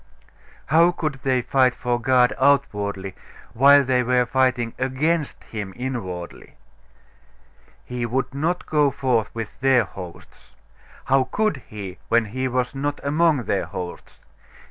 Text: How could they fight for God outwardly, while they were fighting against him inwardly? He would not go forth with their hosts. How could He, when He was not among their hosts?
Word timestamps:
How 0.65 0.91
could 0.91 1.19
they 1.21 1.43
fight 1.43 1.75
for 1.75 2.01
God 2.01 2.33
outwardly, 2.39 3.13
while 3.53 3.83
they 3.83 4.01
were 4.01 4.25
fighting 4.25 4.73
against 4.79 5.43
him 5.43 5.73
inwardly? 5.75 6.55
He 7.85 8.07
would 8.07 8.33
not 8.33 8.65
go 8.65 8.89
forth 8.89 9.29
with 9.35 9.59
their 9.59 9.83
hosts. 9.83 10.55
How 11.05 11.25
could 11.25 11.61
He, 11.67 11.99
when 12.09 12.25
He 12.25 12.47
was 12.47 12.73
not 12.73 12.99
among 13.03 13.43
their 13.43 13.65
hosts? 13.67 14.21